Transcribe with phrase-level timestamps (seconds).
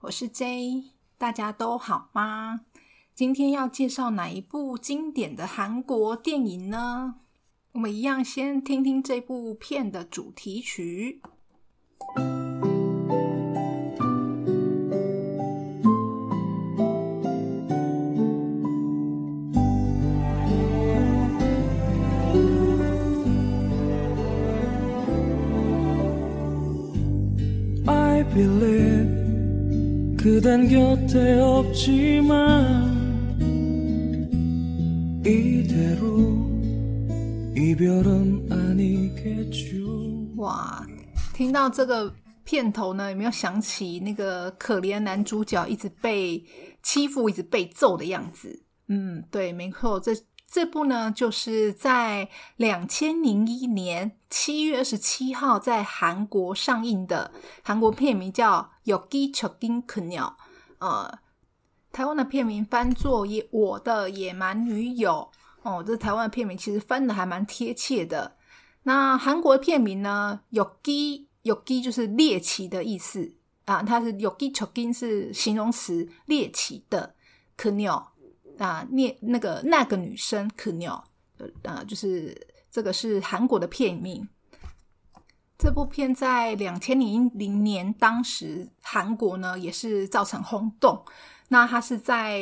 [0.00, 0.84] 我是 J，
[1.16, 2.60] 大家都好吗？
[3.14, 7.14] 今天要介绍哪一部经典的韩国电影呢？
[7.72, 11.22] 我们一样先听听这部片的主题曲。
[40.38, 40.82] 哇，
[41.34, 42.10] 听到这个
[42.42, 46.42] 片头呢，有没有想起那个可怜男主角一直被
[46.82, 48.62] 欺负、一直被揍的样子？
[48.88, 50.12] 嗯，对，没错，这
[50.52, 57.32] 这部呢，就是在两千零一年七月二十七号在韩国上映的
[57.64, 58.70] 韩国片名叫。
[58.84, 60.36] 有基丘丁可鸟，
[60.80, 61.20] 呃，
[61.92, 65.30] 台湾的片名翻作《野我的野蛮女友》
[65.70, 68.36] 哦，这台湾的片名其实翻的还蛮贴切的。
[68.82, 70.40] 那韩国片名呢？
[70.50, 73.36] 有基有基就是猎奇的意思
[73.66, 77.14] 啊，它是有基丘丁是形容词，猎奇的
[77.56, 78.11] 可鸟
[78.58, 81.04] 啊，那那个那个女生可鸟，
[81.62, 82.36] 呃，就是
[82.70, 84.28] 这个是韩国的片名。
[85.58, 91.04] 这部片在两千零零年，当时韩国呢也是造成轰动。
[91.48, 92.40] 那它是在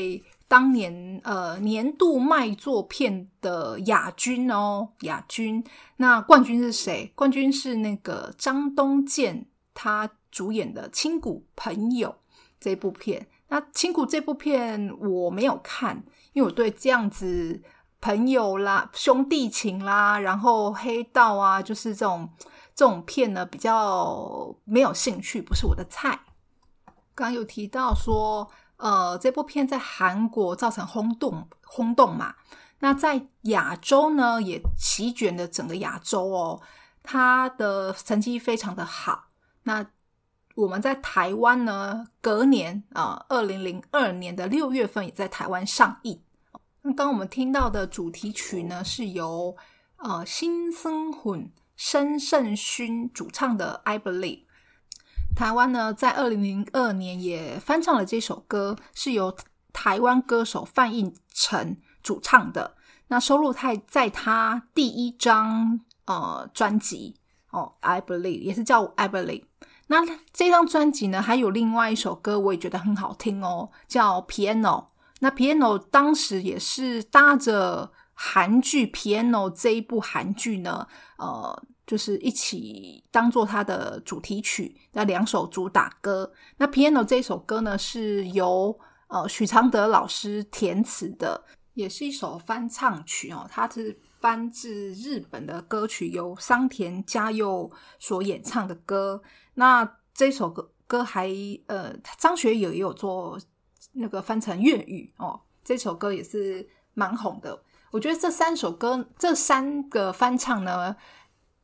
[0.49, 5.63] 当年呃年度卖座片的亚军哦，亚军。
[5.99, 7.13] 那冠军是谁？
[7.15, 12.09] 冠军是那个张东健他主演的《亲骨朋友》
[12.59, 13.27] 这部片。
[13.51, 17.63] 那《亲骨》这部片我没有看，因为我对这样子
[18.01, 22.31] 朋友啦、兄弟情啦，然后黑道啊，就是这种。
[22.73, 26.19] 这种片呢比较没有兴趣，不是我的菜。
[27.15, 32.37] 刚刚有提到说，呃，这部片在韩国造成轰动，轰动嘛。
[32.79, 36.63] 那在亚洲呢，也席卷了整个亚洲哦。
[37.03, 39.25] 它的成绩非常的好。
[39.65, 39.85] 那
[40.55, 46.21] 我们在台湾呢，隔年啊，二零零二年的六月份也在台湾上映。
[46.83, 49.57] 那刚我们听到的主题曲呢，是由
[49.97, 51.51] 呃新生混。
[51.83, 54.41] 申胜勋主唱的《I Believe》，
[55.35, 59.35] 台湾呢在二零零二年也翻唱了这首歌，是由
[59.73, 62.77] 台湾歌手范逸臣主唱的。
[63.09, 67.17] 那收录在在他第一张呃专辑
[67.49, 69.41] 哦，《I Believe》也是叫《I Believe》。
[69.91, 69.99] 那
[70.33, 74.63] 这张专辑呢还有另外一首歌，我也觉得很好听哦，叫《Piano》。
[75.19, 77.93] 那《Piano》当时也是搭着。
[78.23, 80.87] 韩剧《Piano》这一部韩剧呢，
[81.17, 86.31] 呃，就是一起当做它的主题曲，那两首主打歌。
[86.59, 88.79] 那《Piano》这首歌呢，是由
[89.09, 93.47] 呃许常德老师填词的，也是一首翻唱曲哦。
[93.51, 99.23] 它是翻自日本的歌曲，由桑田佳佑所演唱的歌。
[99.61, 101.29] 那这首歌歌还
[101.67, 103.39] 呃张学友也有做
[103.93, 105.39] 那个翻成粤语哦。
[105.63, 107.63] 这首歌也是蛮红的。
[107.91, 110.97] 我觉得这三首歌，这三个翻唱呢，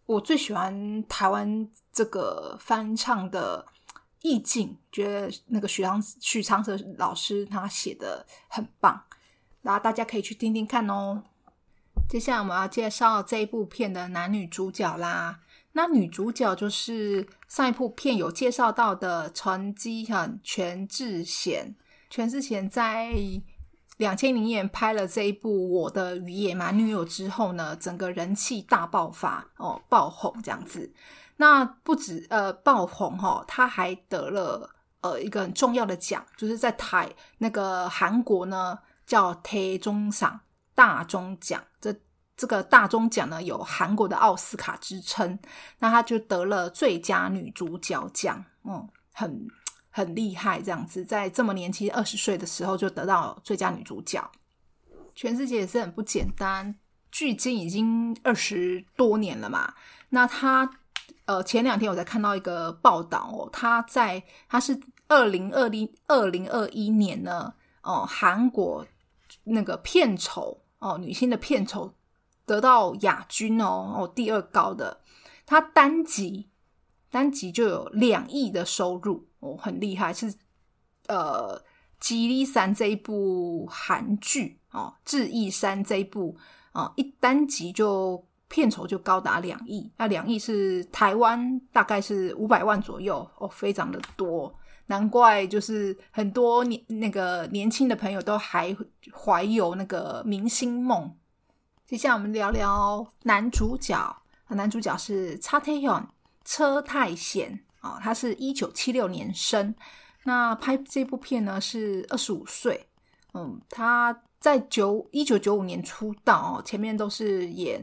[0.05, 3.65] 我最喜欢台湾这个翻唱的
[4.21, 9.03] 意境，觉得那个许昌许长泽老师他写的很棒，
[9.63, 11.23] 然后大家可以去听听看哦。
[12.07, 15.41] 接下来我们要介绍这一部片的男女主角啦，
[15.77, 21.77] 那女主角就是上一部片有介绍到的陈基很全智贤，
[22.09, 23.13] 全智贤在。
[23.99, 30.93] 两千零年拍了这一部《我的野蛮女友》之后呢，整个人气大爆发哦，爆红这样子。
[31.39, 34.69] 那不止呃爆红哈，他还得了
[35.01, 40.41] 呃一个很重要的奖，就是在台那个韩国呢叫台中赏
[40.75, 41.63] 大中奖。
[41.81, 41.95] 这
[42.37, 45.39] 这个大中奖呢有韩国的奥斯卡之称，
[45.79, 49.47] 那她就得了最佳女主角奖，嗯，很。
[49.89, 54.31] 很厉害，这样子，在这么年轻二十岁的时候就得到最佳女主角，
[55.15, 56.75] 全世界也是很不简单。
[57.11, 59.73] 距今已经二十多年了嘛。
[60.11, 60.71] 那她
[61.25, 64.79] 呃，前两天我才看到一个报道哦，她在她是
[65.09, 68.87] 二零二零二零二一年呢，哦，韩国
[69.45, 71.91] 那个片酬哦，女星的片酬
[72.47, 75.01] 得到亚军哦，哦，第二高的，
[75.45, 76.49] 他单集
[77.11, 79.57] 单集就有两亿的收入哦。
[79.59, 80.33] 很厉害，是
[81.09, 81.61] 呃
[81.99, 86.37] 吉利山》这一部韩剧哦，《智异山》这一部
[86.73, 94.55] 啊，一单集就片酬就高达两亿，那两亿是台湾大概是五百万左右哦，非常的多，
[94.87, 98.77] 难怪就是很多年那个年轻的朋友都还
[99.13, 101.13] 怀有那个明星梦。
[101.87, 106.09] 接下来我们聊聊男主角，男主角是车太贤，
[106.45, 109.73] 车太贤啊，他是一九七六年生。
[110.25, 112.85] 那拍这部片呢是二十五岁，
[113.35, 117.81] 嗯，他在九一九九五年出道哦，前面都是演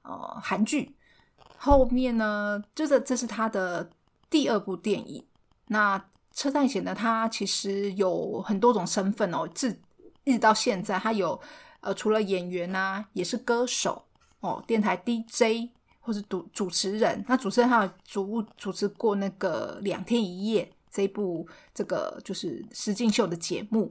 [0.00, 0.96] 呃韩剧，
[1.58, 3.86] 后面呢就是这是他的
[4.30, 5.22] 第二部电影。
[5.66, 6.02] 那
[6.32, 9.78] 车太贤呢，他其实有很多种身份哦，至
[10.24, 11.38] 一直到现在，他有
[11.82, 14.02] 呃除了演员呐，也是歌手
[14.40, 15.68] 哦，电台 DJ
[16.00, 17.22] 或是主主持人。
[17.28, 20.72] 那主持人还有主主持过那个两天一夜。
[20.94, 23.90] 这一部这个就是石进秀的节目，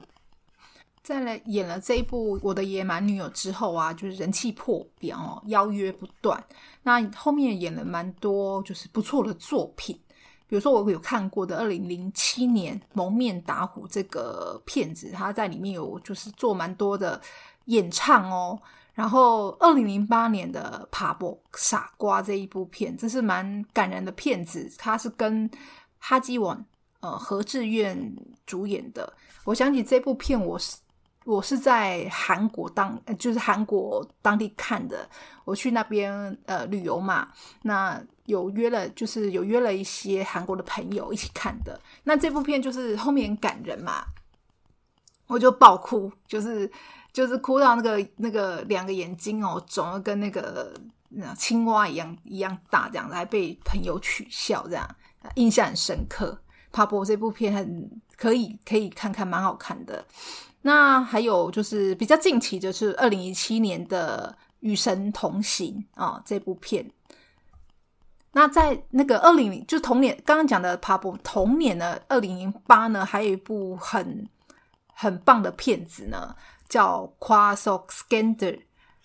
[1.01, 6.43] 再来演了这一部《我的野蛮女友》之后啊，就是人气破表哦，邀约不断。
[6.83, 9.99] 那后面演了蛮多就是不错的作品，
[10.47, 17.19] 比如说我有看过的二零零七年《蒙面打虎》这个片子，他在里面有就是做蛮多的
[17.71, 18.59] 演唱哦。
[18.93, 25.49] 然后二零零八年的《爬波傻瓜》这一部片，这是蛮感人的片子，他是跟
[25.97, 26.63] 哈基王。
[26.99, 28.15] 呃，何志愿
[28.45, 29.11] 主演的，
[29.43, 30.77] 我想起这部片，我是
[31.25, 35.09] 我是在韩国当，就是韩国当地看的。
[35.43, 36.13] 我去那边
[36.45, 37.27] 呃旅游嘛，
[37.63, 41.81] 那有约了，就是有约了一些韩国的朋友一起看的。
[42.03, 44.05] 那这部片就是后面感人嘛，
[45.25, 46.71] 我就爆哭，就是
[47.13, 50.73] 就是哭到那个那个两个眼睛哦肿的跟那个
[51.37, 54.95] 青蛙一样一样大，这样子还被朋友取笑，这样
[55.35, 56.37] 印象很深刻。
[56.71, 60.05] 帕波这部片很可以，可以看看，蛮好看的。
[60.61, 66.89] 那还有就是比较近期，就是二零一七年的《与神同行》啊，这部片。
[68.31, 74.25] 那在那个二零零，就同年刚刚讲的帕波同年的二零零八呢，还有一部很
[74.93, 76.33] 很棒的片子呢，
[76.71, 78.37] 叫《q u a s o Scandal》，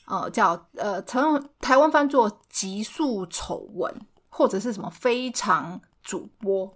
[0.06, 1.20] 呃，叫呃，台
[1.60, 3.92] 台湾翻作《极速丑闻》
[4.28, 6.72] 或者是什么非常主播。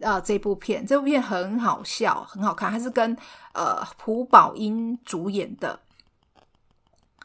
[0.00, 3.16] 呃，这部片，这部片很好笑，很好看，它是跟
[3.52, 5.78] 呃朴宝英主演的。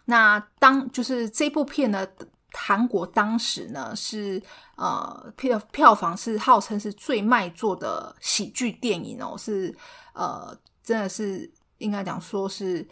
[0.06, 2.06] 那当就是这部片呢，
[2.54, 4.42] 韩国当时呢是
[4.76, 9.74] 呃票票房是号称是最卖座的喜剧电影哦，是
[10.14, 12.86] 呃真的是应该讲说是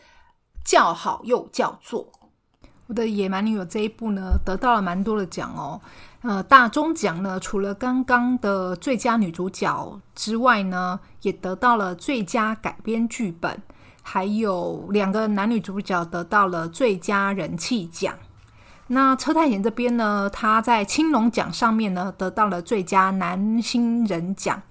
[0.68, 2.06] 叫好又叫座。
[2.88, 5.80] 我的野蛮女友这一部呢，得到了蛮多的奖哦。
[6.24, 13.62] 呃，大中奖呢，除了刚刚的最佳女主角之外呢，也得到了最佳改编剧本，
[14.02, 18.14] 还有两个男女主角得到了最佳人气奖。
[18.88, 24.62] 那车太贤这边呢，他在青龙奖上面呢，得到了最佳男新人奖。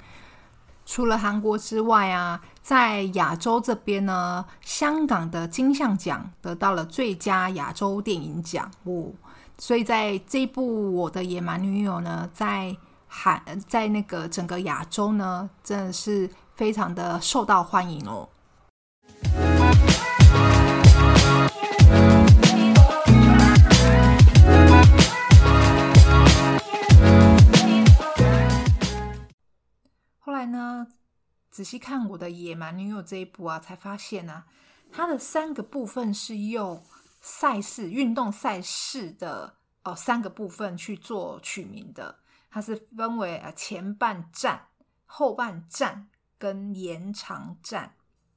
[0.86, 9.12] 除了韩国之外啊，在亚洲这边呢，香港的金像奖得到了最佳亚洲电影奖哦。
[9.56, 12.76] 所以在这部《我的野蛮女友》呢，在
[13.06, 18.28] 韩在那个整个亚洲呢，真的是非常的受到欢迎哦。
[30.18, 30.84] 后来呢，
[31.56, 34.44] 仔细看《我的野蛮女友》这一部啊，才发现呢，
[34.92, 36.84] 它的三个部分是用。
[37.28, 44.68] 赛事运动赛事的哦三个部分去做取名的，它是分为啊前半站、
[45.06, 46.08] 后半站
[46.38, 47.96] 跟延长站。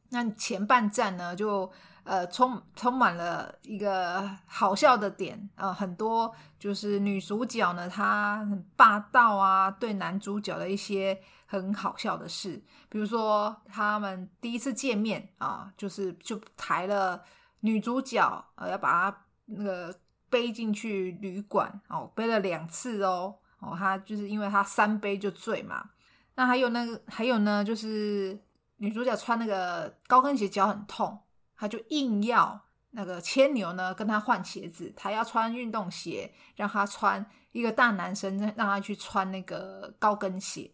[0.10, 1.72] 那前半站呢，就
[2.10, 17.24] 呃充充满了一个好笑的点啊，很多就是女主角呢她很霸道啊，对男主角的一些很好笑的事，比如说他们第一次见面啊，就是就抬了。
[17.62, 19.94] 女主角呃要把她那个
[20.30, 25.90] 背进去旅馆哦，背了两次哦哦，她就是因为她三杯就醉嘛。
[26.36, 28.40] 那还有那个还有呢，就是
[28.78, 31.20] 女主角穿那个高跟鞋脚很痛，
[31.60, 32.60] 他就硬要
[32.92, 40.72] 那个牵牛呢跟他换鞋子，他要穿运动鞋，让他穿一个大男生让他去穿那个高跟鞋。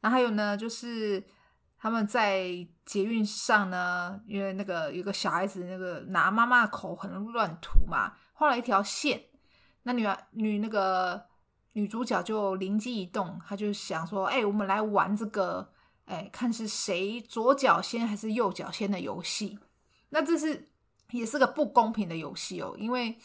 [0.00, 1.22] 然后还有呢，就是。
[1.78, 9.22] 他们在捷运上呢，因为那个有个小孩子，那个拿妈妈口很乱涂嘛，画了一条线。
[9.82, 11.26] 那女女那个
[11.74, 15.70] 女主角就灵机一动，她就想说：“哎，我们来玩这个
[16.06, 19.58] 哎，看是谁左脚先还是右脚先的游戏。
[20.16, 20.70] 那这是
[21.10, 23.18] 也是个不公平的游戏哦，因为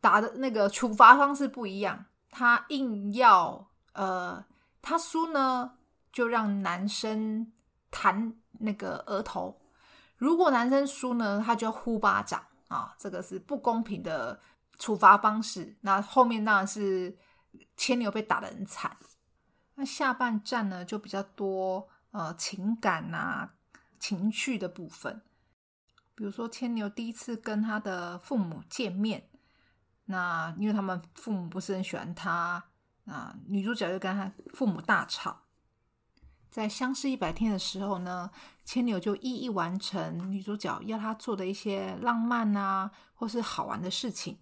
[0.00, 2.06] 打的那个处罚方式不一样。
[2.30, 4.42] 他硬要呃，
[4.80, 5.76] 他输呢，
[6.10, 7.52] 就让男生
[7.90, 9.60] 弹那个额头；
[10.16, 12.94] 如果男生输呢，他就要呼巴掌啊。
[12.98, 14.40] 这个是不公平的
[14.78, 15.76] 处罚方式。
[15.82, 17.14] 那后面当然是
[17.76, 18.96] 牵牛被打的很惨。
[19.74, 23.52] 那下半站呢，就比较多呃情感啊、
[23.98, 25.20] 情绪的部分，
[26.18, 29.28] 比如说牵牛第一次跟他的父母见面，
[30.06, 32.64] 那因为他们父母不是很喜欢他，
[33.04, 35.44] 那女主角就跟他父母大吵。
[36.50, 38.32] 在相识一百天的时候呢，
[38.64, 44.38] 牵牛就一一完成女主角要他做的一些浪漫啊，或是好玩的事情。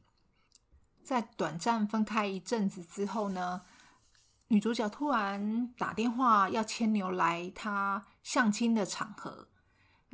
[1.02, 3.60] 在短暂分开一阵子之后呢。
[4.48, 9.48] 女主角突然打电话要牵牛来她相亲的场合，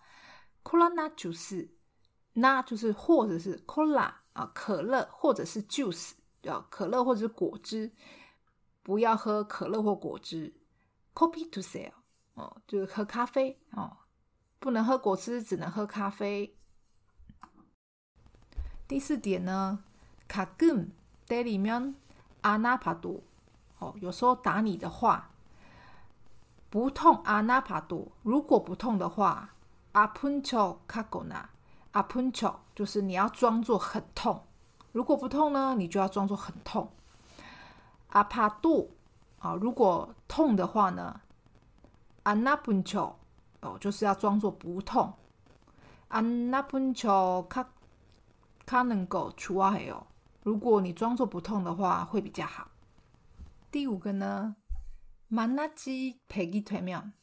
[0.65, 1.77] ，cola 就是
[2.33, 7.93] 那就是或者是 cola 啊，可乐或者是 juice 啊，可乐或者是果汁，
[8.83, 10.53] 不要喝可乐或果汁。
[11.15, 11.93] coffee to sell
[12.35, 13.97] 哦，就是喝咖啡哦，
[14.59, 16.57] 不能喝果汁，只能喝咖啡。
[18.89, 19.85] 第四点呢，
[20.27, 20.91] 卡根
[21.29, 21.95] 代里面
[22.41, 23.23] 阿纳帕多。
[23.79, 25.31] 哦，有时候打你的话
[26.71, 29.51] 不痛阿那帕多，如果不痛的话，
[29.93, 31.49] 阿喷丘卡狗纳
[31.93, 34.45] 阿喷丘就是你要装作很痛，
[34.93, 36.91] 如果不痛呢，你就要装作很痛。
[38.11, 38.89] 阿帕多
[39.39, 41.21] 啊，如果痛的话呢，
[42.25, 43.17] 阿那喷丘
[43.61, 45.15] 哦，就是要装作不痛。
[46.09, 47.67] 阿那喷丘卡
[48.67, 50.07] 卡能够除外哦，
[50.43, 52.69] 如果你装作不痛的话，会比较好。
[53.72, 54.56] 第五个呢，
[55.30, 57.14] 만나지백이되면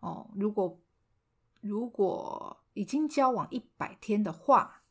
[0.00, 0.80] 哦，如果
[1.60, 4.82] 如果已经交往一百天的话，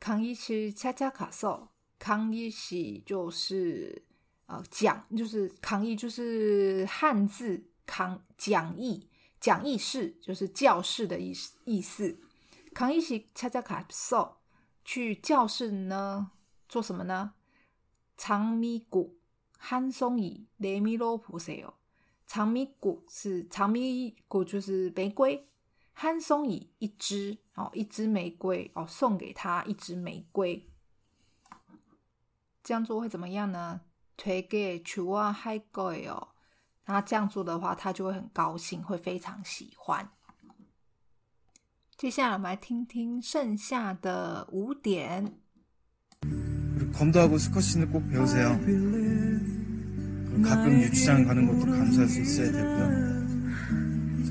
[0.00, 4.04] 강의실찾아가 서， 강의 시就是
[4.46, 9.08] 呃讲，就是강의就是汉字讲讲义
[9.40, 12.18] 讲义室就是教室的意思意思。
[12.74, 14.36] 강의실찾아가 서，
[14.84, 16.32] 去教室呢
[16.68, 17.34] 做什么呢？
[18.16, 19.18] 长米谷。
[19.62, 21.74] 汉松以雷米罗普塞哦，
[22.26, 25.48] 长米果是长米果就是玫瑰，
[25.92, 30.68] 汉松以一支哦，一支玫瑰哦，送给他一支玫瑰。
[32.62, 33.80] 这样做会怎么样呢？
[34.16, 36.28] 推给去哇海贵哦，
[36.86, 40.10] 那这样做的话，他就会很高兴，会非常喜欢。
[41.96, 45.40] 接下来我们来听听剩下的五点。
[46.20, 48.56] 그리고 검도하고 스쿼시는 꼭 배우세요.
[50.32, 53.18] 그리고 가끔 유치장 가는 것도 감수할 수 있어야 되고요.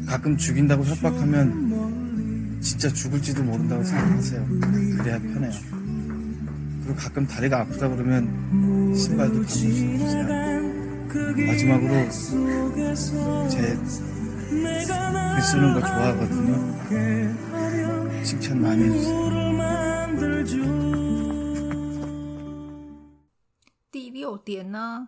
[0.05, 4.45] 가끔 죽인다고 협박하면 진짜 죽을지도 모른다고 생각하세요.
[4.97, 5.51] 그래야 편해요.
[6.83, 10.27] 그리고 가끔 다리가 아프다 그러면 신발도 감을 신어주세요.
[11.47, 12.09] 마지막으로
[13.49, 13.77] 제
[15.37, 16.77] 글 쓰는 거 좋아하거든요.
[18.23, 19.27] 칭찬 많이 해주세요.
[23.91, 25.07] 第六点呢，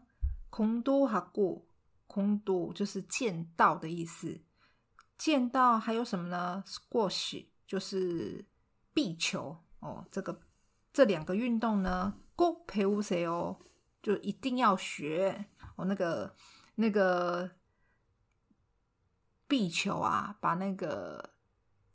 [0.54, 1.66] 空都哈古，
[2.06, 4.40] 空都就是见到的意思。
[5.18, 8.46] 见到还有什么呢？squash 就是
[8.92, 10.06] 壁球哦。
[10.12, 10.40] 这个
[10.92, 13.58] 这两个运动呢，够陪乌谁哦，
[14.00, 15.44] 就一定要学
[15.74, 15.86] 哦。
[15.86, 16.36] 那个
[16.76, 17.50] 那个
[19.48, 21.30] 壁球啊，把那个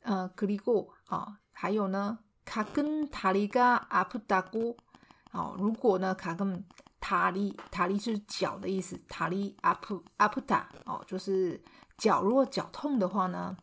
[0.04, 4.76] 呃，그리고啊,还有呢,카근타리가아프다 고.
[5.32, 6.66] 哦，如果呢，卡根
[7.00, 10.64] 塔里塔里是脚的意思，塔里아프아프 다.
[10.86, 11.62] 哦，就是
[11.98, 13.56] 脚，如果脚痛的话呢，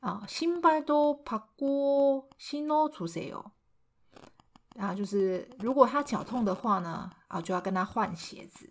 [0.00, 3.44] 啊，신발도빠고신오주세 요.
[4.74, 8.68] 然后就是，如果他脚痛的话呢，啊，就要跟他换鞋子。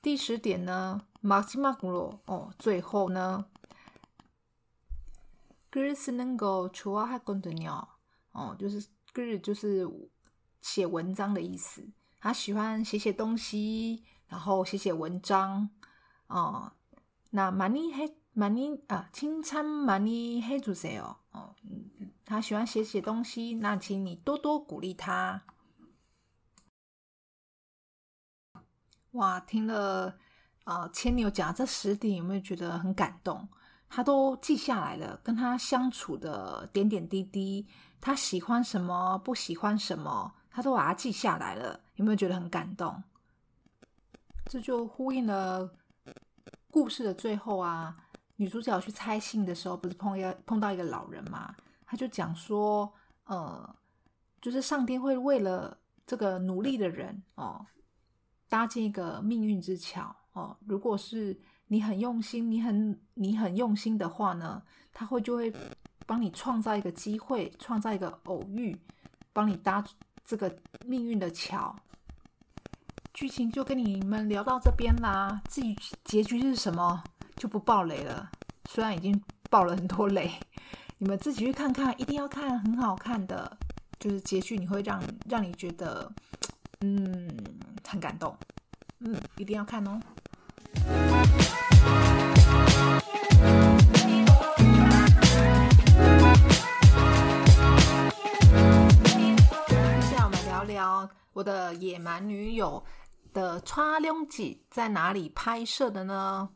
[0.00, 2.20] 第十点呢，마지마그 로.
[2.26, 3.44] 哦，最后呢。
[5.69, 7.87] 글쓰는거좋아하거든요。
[8.33, 9.87] 哦，就是글就是
[10.61, 11.85] 写文章的意思，
[12.19, 15.69] 他喜欢写写东西，然后写写文章
[16.27, 16.71] 哦。
[17.31, 21.15] 那많이해많이啊，칭찬많이해주세요。
[21.31, 25.43] 哦，嗯，他喜欢写写东西，那请你多多鼓励他。
[29.11, 30.17] 哇，听了
[30.63, 33.47] 呃牵牛讲这十点，有没有觉得很感动？
[33.88, 37.66] 他都记下来了，跟他相处的点点滴滴，
[38.00, 41.80] 他喜欢什么，不喜欢什么，他都把它记下来了。
[41.94, 43.02] 有没有觉得很感动？
[44.46, 45.70] 这就呼应了
[46.70, 47.96] 故事的最后啊。
[48.38, 51.56] 女主角去拆信的时候，不是碰要碰到一个老人嘛？
[51.86, 52.92] 他就讲说，
[53.24, 53.74] 呃，
[54.42, 57.64] 就是上天会为了这个努力的人哦，
[58.46, 60.54] 搭建一个命运之桥哦。
[60.66, 65.52] 如果是你很用心，你很你很用心的话呢，他会就会
[66.06, 68.76] 帮你创造一个机会，创造一个偶遇，
[69.32, 69.84] 帮你搭
[70.24, 71.74] 这个命运的桥。
[73.12, 75.74] 剧情就跟你们聊到这边啦，至于
[76.04, 77.02] 结局是什么，
[77.36, 78.30] 就不爆雷了。
[78.68, 80.30] 虽然已经爆了很多雷，
[80.98, 83.56] 你们自己去看看，一定要看，很好看的。
[83.98, 86.12] 就是结局你会让让你觉得，
[86.80, 87.26] 嗯，
[87.88, 88.36] 很感动，
[89.00, 89.98] 嗯，一定要看哦。
[99.66, 102.84] 接下我们聊聊我的野蛮女友
[103.32, 106.50] 的穿窿机在哪里拍摄的呢？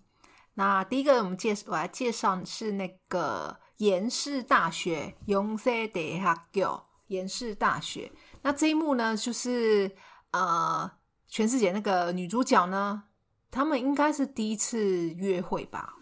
[0.54, 8.10] 那第一个我们介，我来介绍是那个延世大学，용세대학 교， 延世大学。
[8.42, 9.94] 那这一幕呢，就是
[10.32, 10.90] 呃，
[11.28, 13.04] 全世界那个女主角呢。
[13.50, 15.94] 他们应该是第一次约会吧，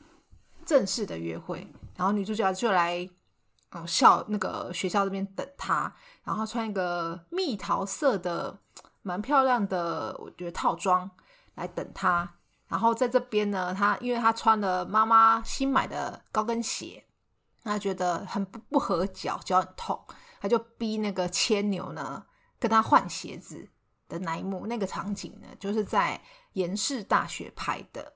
[0.65, 1.67] 正式的约会。
[1.97, 3.09] 然后女主角就来，
[3.71, 8.59] 嗯，校那个学校这边等他，然后穿一个蜜桃色的，
[9.03, 11.11] 蛮漂亮的，我觉得套装。
[11.55, 12.37] 来等他。
[12.69, 17.05] 然后在这边呢，他因为他穿了妈妈新买的高跟鞋，
[17.65, 20.01] 他觉得很不不合脚，脚很痛，
[20.41, 22.25] 他就逼那个牵牛呢
[22.61, 23.69] 跟他换鞋子
[24.09, 26.21] 的那一幕，那个场景呢，就是在
[26.55, 28.13] 延世大学拍的。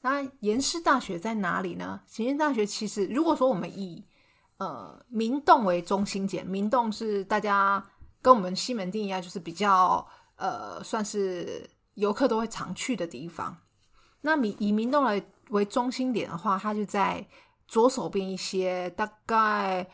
[0.00, 2.00] 那延世大学在哪里呢？
[2.16, 4.04] 延世大学其实，如果说我们以
[4.56, 7.84] 呃明洞为中心点，明洞是大家
[8.20, 13.56] 跟我们西门町一样，就是比较呃算是游客都会常去的地方。
[14.20, 17.24] 那明以明洞来为中心点的话，它就在
[17.68, 19.88] 左手边一些大概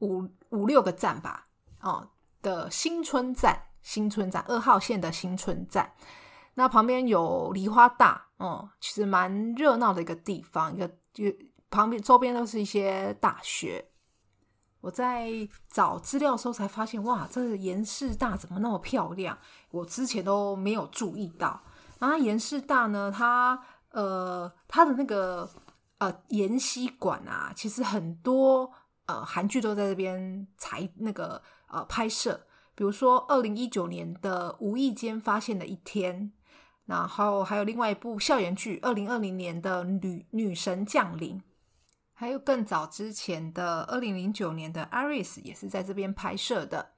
[0.00, 1.46] 五五六个站吧，
[1.80, 2.08] 哦
[2.40, 5.92] 的新村站，新村站二号线的新村站。
[6.54, 11.24] 那旁边有梨花大，哦，其实蛮热闹的一个地方，一个就
[11.70, 13.88] 旁边周边都是一些大学。
[14.82, 15.30] 我在
[15.68, 19.38] 找资料的时候才发现，哇，这延世大怎么那么漂亮？
[19.70, 21.62] 我之前都没有注意到。
[21.98, 23.58] 然后延世大呢，它
[23.90, 25.48] 呃，它的那个
[25.98, 28.70] 呃延禧馆啊，其实很多
[29.06, 36.20] 呃韩剧都在这边采那个呃拍摄，比如说二零一九年的《无意间发现的一天》。
[36.84, 41.38] 然后还有另外一部校园剧，二零二零年的《女女神降临》，
[42.12, 46.90] 还有更早之前的二零零九年的《Iris》也是在这边拍摄的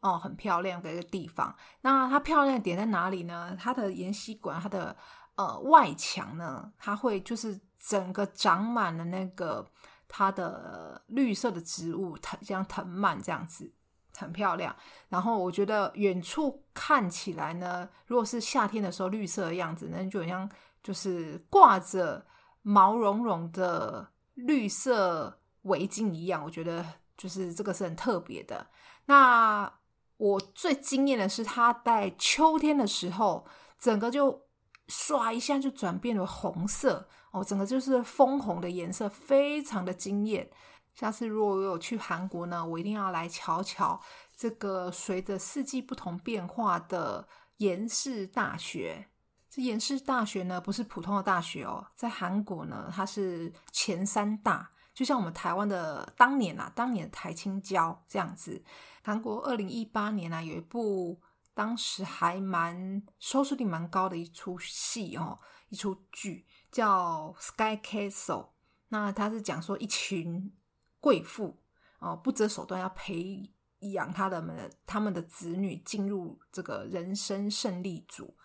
[0.00, 1.54] 哦，很漂亮的一个地方。
[1.82, 3.56] 那它漂亮的点在哪里呢？
[3.58, 4.94] 它的延禧馆，它的
[5.36, 9.64] 呃外墙呢，它会就是整个长满了那个
[10.08, 13.72] 它的绿色的植物藤，像藤蔓这样子。
[14.20, 14.74] 很漂亮，
[15.08, 20.48] 然后我觉得远处看起来呢，如果是夏天的时候绿色的样子，那就好像
[20.82, 22.26] 就是挂着
[22.62, 26.44] 毛茸茸的绿色围巾一样。
[26.44, 26.84] 我觉得
[27.16, 28.66] 就是这个是很特别的。
[29.06, 29.72] 那
[30.16, 33.46] 我最惊艳的是，它在秋天的时候，
[33.78, 34.42] 整个就
[34.88, 40.50] 唰一下就转变了红色哦，整个就是枫红的颜色，非常的惊艳。
[40.94, 44.00] 下次如果我有去韩国呢，我一定要来瞧瞧
[44.36, 47.26] 这个随着四季不同变化的
[47.58, 49.08] 延世大学。
[49.48, 58.62] 这延世大学呢，不是普通的大学哦，在韩国呢，它是前三大，就像我们台湾的当年啊，当年台青交这样子。
[59.02, 61.20] 韩国二零一八年啊，有一部
[61.54, 68.44] 当时还蛮收视率蛮高的一出戏哦，一出剧叫《Sky Castle》，
[68.88, 70.52] 那它是讲说一群。
[71.00, 71.56] 贵妇
[71.98, 78.36] 哦，不择手段要培养他的们他们的子女进入这个人生胜利组。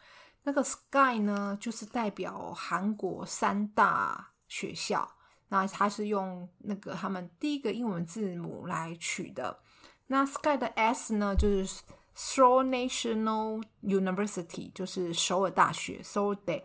[0.44, 5.12] 那个 Sky 呢，就是代表韩国三大学校。
[5.50, 9.60] 那它是用那个他们第一个英文字母来取的。
[10.08, 11.84] 那 Sky 的 S 呢，就是
[12.16, 16.64] Seoul National University，就是首尔大学 Seoul Day。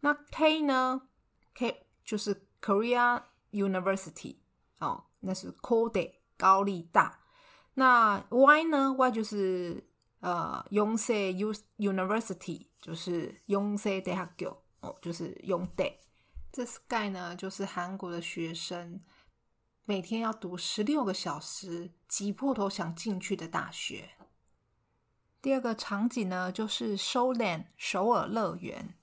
[0.00, 1.02] 那 K 呢
[1.54, 3.22] ，K 就是 Korea
[3.52, 4.36] University。
[4.78, 7.20] 哦，那是 Kode 高丽大。
[7.74, 15.94] 那 Y 呢？Y 就是呃 Yonsei U University，就是 Yonsei Daegu 哦，就是 Yonsei。
[16.52, 19.02] 这 Sky 呢，就是韩国的学生
[19.84, 24.10] 每天要读十六个小时，挤破头想进去的大学。
[25.42, 28.94] 第二个场景呢，就是 Showland 首尔乐园。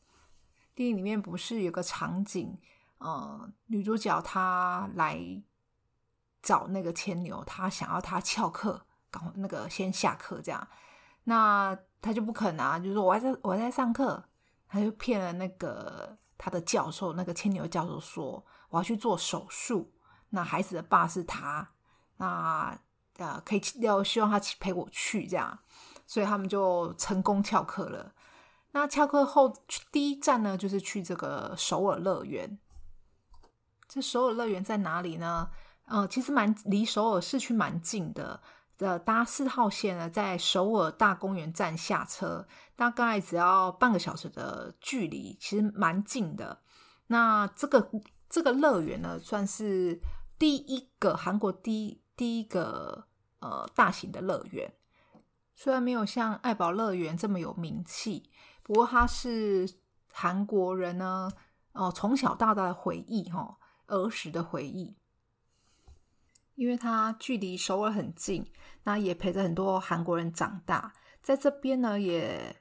[0.74, 2.60] 电影里面不是有个场景，
[2.98, 5.44] 呃，女主角她来。
[6.44, 10.68] 找那个牵牛，他想要他翘课，搞那个先下课这样，
[11.24, 14.22] 那他就不肯啊，就说我还在我在上课，
[14.68, 19.94] 他就骗了那个他的教授，那个牵牛教授说我要去做手术，
[20.30, 21.72] 那孩子的爸是他，
[22.18, 22.78] 那
[23.18, 25.58] 呃可以要希望他陪我去这样，
[26.06, 28.14] 所以他们就成功翘课了。
[28.72, 29.54] 那翘课后
[29.92, 32.60] 第一站呢，就是去这个首尔乐园。
[33.88, 35.52] 这首尔乐园在哪里呢？
[35.86, 38.42] 呃，其实蛮离首尔市区蛮近的。
[38.78, 46.62] 呃，搭四号线呢，在首尔大公园站下车，大概只要半个小时的距离，其实蛮近的。
[47.08, 47.90] 那这个
[48.28, 50.02] 这个乐园呢，算是
[50.38, 53.08] 第一个韩国第第一个
[53.40, 54.74] 呃大型的乐园。
[55.56, 58.30] 虽然没有像爱宝乐园这么有名气，
[58.64, 59.70] 不过它是
[60.12, 61.32] 韩国人呢，
[61.72, 64.98] 哦，从小到大的回忆哈，儿时的回忆。
[66.56, 68.46] 因为它距离首尔很近，
[68.84, 72.56] 那也陪着很多韩国人长大，在这边呢也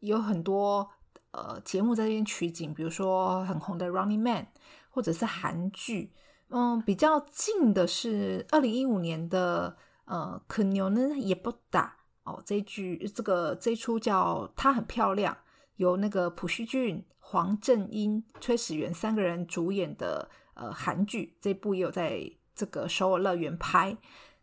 [0.00, 0.90] 有很多
[1.32, 4.44] 呃节目在这边取景，比如说很红的《Running Man》，
[4.90, 6.12] 或者是韩剧。
[6.52, 11.96] 嗯，比较近的是二零一五年的呃《可牛呢也不打》
[12.30, 15.32] 哦，这一剧这个这一出叫《她很漂亮》，
[15.76, 22.20] 由那个朴叙俊、黄正英、崔始源三个人主演的呃韩剧，这部也有在
[22.60, 23.96] 这个首尔乐园拍。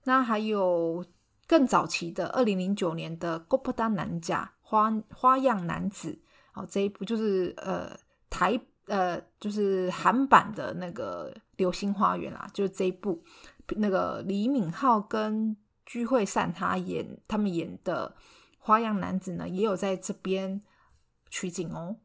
[0.05, 1.05] 那还有
[1.45, 6.11] 更早期的二零零九年的《g o p d 男甲花花样男子》，
[6.59, 7.95] 哦，这一部就是呃
[8.29, 13.21] 台呃就是韩版的那个《流星花园》啦，就是这一部
[13.75, 18.15] 那个李敏镐跟具惠善他演他们演的
[18.59, 20.61] 《花样男子》呢，也有在这边
[21.29, 21.97] 取景哦。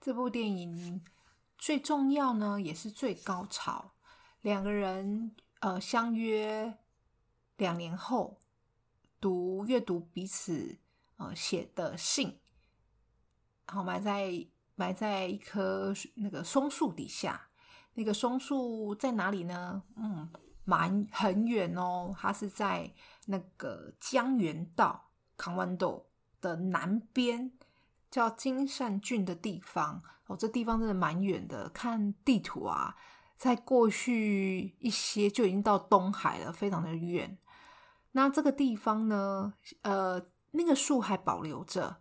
[0.00, 1.02] 这部电影
[1.58, 3.92] 最重要呢，也是最高潮，
[4.46, 5.34] 两个人。
[5.60, 6.78] 呃，相约
[7.56, 8.38] 两年后
[9.18, 10.78] 读阅读彼此
[11.16, 12.38] 呃写的信，
[13.66, 17.48] 然后埋在埋在一棵那个松树底下。
[17.94, 19.82] 那个松树在哪里呢？
[19.96, 20.28] 嗯，
[20.64, 22.14] 蛮很远哦。
[22.16, 22.92] 它是在
[23.24, 26.06] 那个江原道康湾斗
[26.42, 27.50] 的南边，
[28.10, 30.02] 叫金善郡的地方。
[30.26, 31.70] 哦，这地方真的蛮远的。
[31.70, 32.94] 看地图啊。
[33.36, 37.36] 在过去一些就已经到东海了，非常的远。
[38.12, 41.96] 那这个地方呢，呃，那个树还保留着，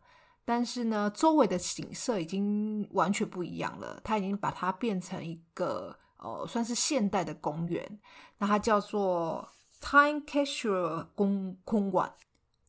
[0.46, 4.00] 但是呢，周围的景色已经完全不一样了。
[4.02, 8.00] 它已经把它变成一个呃，算是现代的公园。
[8.38, 9.50] 那它叫做
[9.82, 12.14] Time Capsule 公空馆，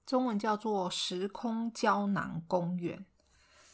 [0.05, 3.07] 中文叫做时空胶囊公园。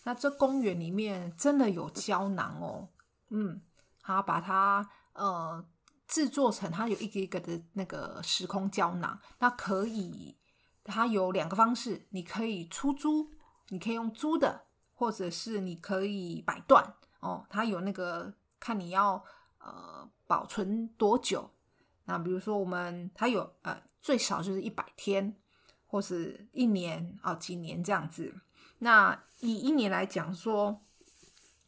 [0.05, 2.89] 那这公园里面真的有胶囊哦，
[3.31, 3.63] 嗯。
[4.03, 5.65] 它把它呃
[6.09, 10.37] 制作成，它有一个一个的那个时空胶囊，那可以
[10.85, 13.31] 它有两个方式，你可以出租，
[13.69, 17.47] 你可以用租的，或者是你可以买断哦。
[17.49, 19.25] 它有那个看你要
[19.59, 21.49] 呃保存多久，
[22.05, 25.37] 那比如说我们它有呃最少就是一百天，
[25.87, 28.35] 或是一年啊几年这样子。
[28.81, 30.83] 那以一年来讲说。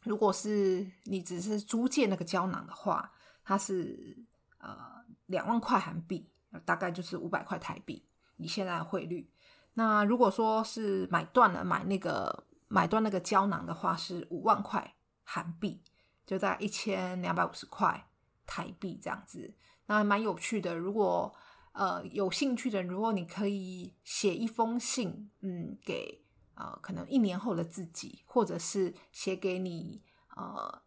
[0.05, 3.11] 如果是你只是租借那个胶囊的话，
[3.43, 4.17] 它是
[4.59, 4.77] 呃
[5.25, 6.29] 两万块韩币，
[6.63, 8.05] 大概就是五百块台币，
[8.37, 9.29] 以现在的汇率。
[9.73, 15.81] 那如果说是买断了买那个买断那个胶囊的话，是五万块韩币，
[16.25, 18.07] 就在一千两百五十块
[18.45, 19.53] 台币这样子。
[19.87, 20.75] 那蛮有趣的。
[20.75, 21.35] 如果
[21.73, 26.24] 呃有兴趣的，如果你可以写一封信，嗯，给。
[26.55, 30.03] 呃，可能一年后的自己，或者是写给你
[30.35, 30.81] 呃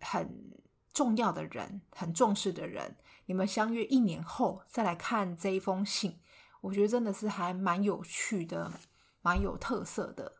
[0.00, 0.52] 很
[0.92, 6.20] 重要的人、很重视的人，你们相约一年后再来看这一封信，
[6.60, 8.80] 我觉得真的是还蛮有趣的，
[9.22, 10.34] 蛮有特色的。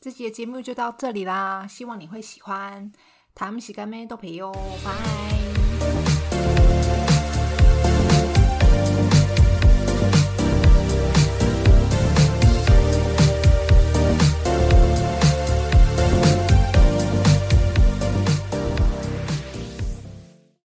[0.00, 2.92] 这期的节目就到这里啦，希望你会喜欢。
[3.34, 4.52] 他们洗干妹都陪哟，
[4.84, 5.57] 拜。